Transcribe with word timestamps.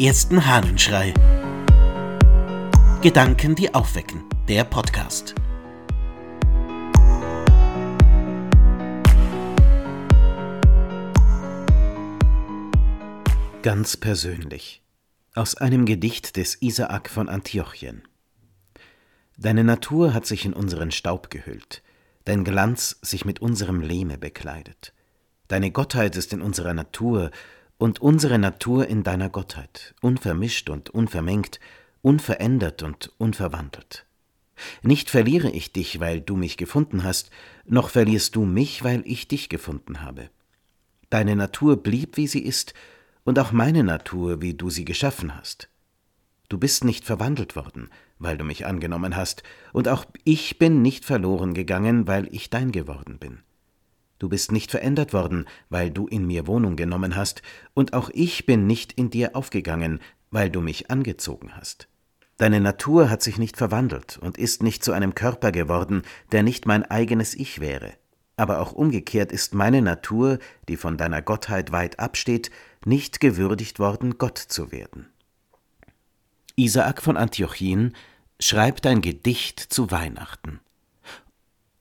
ersten 0.00 0.46
Hahnenschrei. 0.46 1.12
Gedanken, 3.02 3.54
die 3.54 3.74
aufwecken. 3.74 4.24
Der 4.48 4.64
Podcast. 4.64 5.34
Ganz 13.60 13.98
persönlich. 13.98 14.82
Aus 15.34 15.54
einem 15.56 15.84
Gedicht 15.84 16.38
des 16.38 16.62
Isaak 16.62 17.10
von 17.10 17.28
Antiochien. 17.28 18.02
Deine 19.36 19.64
Natur 19.64 20.14
hat 20.14 20.24
sich 20.24 20.46
in 20.46 20.54
unseren 20.54 20.92
Staub 20.92 21.28
gehüllt, 21.28 21.82
dein 22.24 22.44
Glanz 22.44 22.98
sich 23.02 23.26
mit 23.26 23.42
unserem 23.42 23.82
Lehme 23.82 24.16
bekleidet. 24.16 24.94
Deine 25.48 25.70
Gottheit 25.70 26.16
ist 26.16 26.32
in 26.32 26.40
unserer 26.40 26.72
Natur 26.72 27.30
und 27.80 28.02
unsere 28.02 28.38
Natur 28.38 28.88
in 28.88 29.04
deiner 29.04 29.30
Gottheit, 29.30 29.94
unvermischt 30.02 30.68
und 30.68 30.90
unvermengt, 30.90 31.60
unverändert 32.02 32.82
und 32.82 33.10
unverwandelt. 33.16 34.04
Nicht 34.82 35.08
verliere 35.08 35.50
ich 35.50 35.72
dich, 35.72 35.98
weil 35.98 36.20
du 36.20 36.36
mich 36.36 36.58
gefunden 36.58 37.04
hast, 37.04 37.30
noch 37.64 37.88
verlierst 37.88 38.36
du 38.36 38.44
mich, 38.44 38.84
weil 38.84 39.02
ich 39.06 39.28
dich 39.28 39.48
gefunden 39.48 40.02
habe. 40.02 40.28
Deine 41.08 41.34
Natur 41.36 41.82
blieb, 41.82 42.18
wie 42.18 42.26
sie 42.26 42.42
ist, 42.42 42.74
und 43.24 43.38
auch 43.38 43.50
meine 43.50 43.82
Natur, 43.82 44.42
wie 44.42 44.52
du 44.52 44.68
sie 44.68 44.84
geschaffen 44.84 45.34
hast. 45.34 45.70
Du 46.50 46.58
bist 46.58 46.84
nicht 46.84 47.06
verwandelt 47.06 47.56
worden, 47.56 47.88
weil 48.18 48.36
du 48.36 48.44
mich 48.44 48.66
angenommen 48.66 49.16
hast, 49.16 49.42
und 49.72 49.88
auch 49.88 50.04
ich 50.24 50.58
bin 50.58 50.82
nicht 50.82 51.06
verloren 51.06 51.54
gegangen, 51.54 52.06
weil 52.06 52.28
ich 52.30 52.50
dein 52.50 52.72
geworden 52.72 53.18
bin. 53.18 53.38
Du 54.20 54.28
bist 54.28 54.52
nicht 54.52 54.70
verändert 54.70 55.14
worden, 55.14 55.46
weil 55.70 55.90
du 55.90 56.06
in 56.06 56.26
mir 56.26 56.46
Wohnung 56.46 56.76
genommen 56.76 57.16
hast, 57.16 57.40
und 57.72 57.94
auch 57.94 58.10
ich 58.12 58.44
bin 58.44 58.66
nicht 58.66 58.92
in 58.92 59.08
dir 59.08 59.34
aufgegangen, 59.34 59.98
weil 60.30 60.50
du 60.50 60.60
mich 60.60 60.90
angezogen 60.90 61.56
hast. 61.56 61.88
Deine 62.36 62.60
Natur 62.60 63.08
hat 63.08 63.22
sich 63.22 63.38
nicht 63.38 63.56
verwandelt 63.56 64.18
und 64.18 64.36
ist 64.36 64.62
nicht 64.62 64.84
zu 64.84 64.92
einem 64.92 65.14
Körper 65.14 65.52
geworden, 65.52 66.02
der 66.32 66.42
nicht 66.42 66.66
mein 66.66 66.84
eigenes 66.84 67.34
Ich 67.34 67.60
wäre. 67.60 67.94
Aber 68.36 68.60
auch 68.60 68.72
umgekehrt 68.72 69.32
ist 69.32 69.54
meine 69.54 69.80
Natur, 69.80 70.38
die 70.68 70.76
von 70.76 70.98
deiner 70.98 71.22
Gottheit 71.22 71.72
weit 71.72 71.98
absteht, 71.98 72.50
nicht 72.84 73.20
gewürdigt 73.20 73.78
worden, 73.78 74.18
Gott 74.18 74.36
zu 74.36 74.70
werden. 74.70 75.08
Isaak 76.56 77.00
von 77.00 77.16
Antiochien 77.16 77.96
schreibt 78.38 78.86
ein 78.86 79.00
Gedicht 79.00 79.60
zu 79.60 79.90
Weihnachten. 79.90 80.60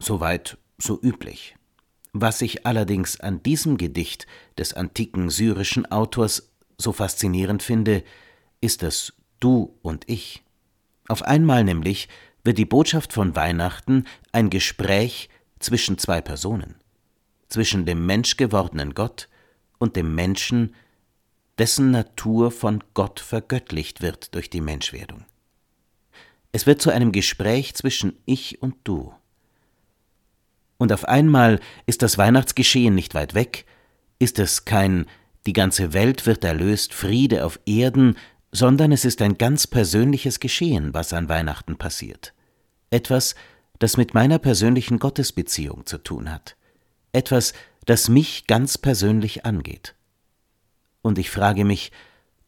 Soweit 0.00 0.58
so 0.78 1.00
üblich. 1.00 1.54
Was 2.16 2.42
ich 2.42 2.64
allerdings 2.64 3.18
an 3.18 3.42
diesem 3.42 3.76
Gedicht 3.76 4.28
des 4.56 4.72
antiken 4.72 5.30
syrischen 5.30 5.84
Autors 5.90 6.48
so 6.78 6.92
faszinierend 6.92 7.60
finde, 7.60 8.04
ist 8.60 8.84
das 8.84 9.12
Du 9.40 9.76
und 9.82 10.08
ich. 10.08 10.44
Auf 11.08 11.22
einmal 11.22 11.64
nämlich 11.64 12.08
wird 12.44 12.58
die 12.58 12.66
Botschaft 12.66 13.12
von 13.12 13.34
Weihnachten 13.34 14.04
ein 14.30 14.48
Gespräch 14.48 15.28
zwischen 15.58 15.98
zwei 15.98 16.20
Personen, 16.20 16.76
zwischen 17.48 17.84
dem 17.84 18.06
menschgewordenen 18.06 18.94
Gott 18.94 19.28
und 19.78 19.96
dem 19.96 20.14
Menschen, 20.14 20.76
dessen 21.58 21.90
Natur 21.90 22.52
von 22.52 22.84
Gott 22.94 23.18
vergöttlicht 23.18 24.02
wird 24.02 24.36
durch 24.36 24.50
die 24.50 24.60
Menschwerdung. 24.60 25.24
Es 26.52 26.64
wird 26.64 26.80
zu 26.80 26.90
einem 26.90 27.10
Gespräch 27.10 27.74
zwischen 27.74 28.16
Ich 28.24 28.62
und 28.62 28.76
Du. 28.84 29.12
Und 30.84 30.92
auf 30.92 31.06
einmal 31.08 31.60
ist 31.86 32.02
das 32.02 32.18
Weihnachtsgeschehen 32.18 32.94
nicht 32.94 33.14
weit 33.14 33.32
weg, 33.32 33.64
ist 34.18 34.38
es 34.38 34.66
kein 34.66 35.06
Die 35.46 35.54
ganze 35.54 35.94
Welt 35.94 36.26
wird 36.26 36.44
erlöst, 36.44 36.92
Friede 36.92 37.46
auf 37.46 37.58
Erden, 37.64 38.18
sondern 38.52 38.92
es 38.92 39.06
ist 39.06 39.22
ein 39.22 39.38
ganz 39.38 39.66
persönliches 39.66 40.40
Geschehen, 40.40 40.92
was 40.92 41.14
an 41.14 41.30
Weihnachten 41.30 41.78
passiert. 41.78 42.34
Etwas, 42.90 43.34
das 43.78 43.96
mit 43.96 44.12
meiner 44.12 44.38
persönlichen 44.38 44.98
Gottesbeziehung 44.98 45.86
zu 45.86 45.96
tun 45.96 46.30
hat. 46.30 46.54
Etwas, 47.12 47.54
das 47.86 48.10
mich 48.10 48.46
ganz 48.46 48.76
persönlich 48.76 49.46
angeht 49.46 49.94
und 51.00 51.16
ich 51.16 51.30
frage 51.30 51.64
mich, 51.64 51.92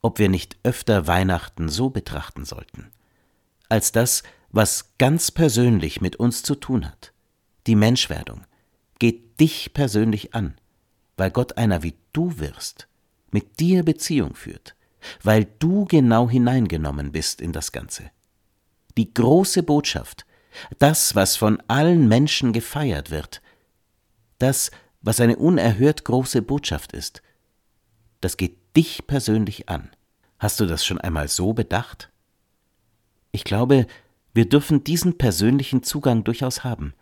ob 0.03 0.19
wir 0.19 0.29
nicht 0.29 0.59
öfter 0.63 1.07
Weihnachten 1.07 1.71
so 1.71 1.89
betrachten 1.89 2.45
sollten, 2.45 2.93
als 3.71 3.93
das, 3.93 4.25
was 4.51 4.93
ganz 4.99 5.31
persönlich 5.31 6.03
mit 6.03 6.17
uns 6.17 6.43
zu 6.43 6.55
tun 6.55 6.87
hat. 6.87 7.15
Die 7.67 7.75
Menschwerdung 7.75 8.43
geht 8.99 9.41
dich 9.41 9.75
persönlich 9.75 10.35
an, 10.35 10.55
weil 11.17 11.31
Gott 11.31 11.57
einer 11.59 11.83
wie 11.83 11.95
du 12.13 12.39
wirst, 12.39 12.89
mit 13.31 13.59
dir 13.61 13.83
Beziehung 13.85 14.35
führt, 14.35 14.77
weil 15.23 15.47
du 15.59 15.85
genau 15.85 16.31
hineingenommen 16.31 17.13
bist 17.13 17.41
in 17.41 17.53
das 17.53 17.73
Ganze. 17.73 18.11
Die 18.97 19.13
große 19.13 19.63
Botschaft, 19.63 20.27
das, 20.79 21.15
was 21.15 21.37
von 21.37 21.61
allen 21.69 22.09
Menschen 22.09 22.53
gefeiert 22.53 23.11
wird, 23.11 23.43
das, 24.39 24.71
was 25.03 25.21
eine 25.21 25.37
unerhört 25.37 26.05
große 26.05 26.43
Botschaft 26.43 26.93
ist, 26.93 27.23
das 28.21 28.37
geht 28.37 28.57
dich 28.77 29.07
persönlich 29.07 29.69
an. 29.69 29.91
Hast 30.39 30.61
du 30.61 30.67
das 30.67 30.85
schon 30.85 31.01
einmal 31.01 31.29
so 31.29 31.53
bedacht? 31.53 32.11
Ich 33.33 33.45
glaube, 33.45 33.87
wir 34.33 34.49
dürfen 34.49 34.85
diesen 34.85 35.19
persönlichen 35.19 35.83
Zugang 35.83 36.25
durchaus 36.25 36.65
haben, 36.65 36.95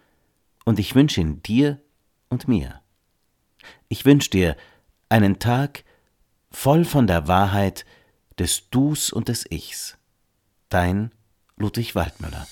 und 0.64 0.78
ich 0.78 0.94
wünsche 0.94 1.20
ihn 1.20 1.42
dir 1.42 1.80
und 2.28 2.48
mir. 2.48 2.80
Ich 3.88 4.04
wünsche 4.04 4.30
dir 4.30 4.56
einen 5.08 5.38
Tag 5.38 5.84
voll 6.50 6.84
von 6.84 7.06
der 7.06 7.28
Wahrheit 7.28 7.84
des 8.38 8.70
Dus 8.70 9.12
und 9.12 9.28
des 9.28 9.50
Ichs. 9.50 9.96
Dein 10.68 11.12
Ludwig 11.56 11.94
Waldmüller. 11.94 12.46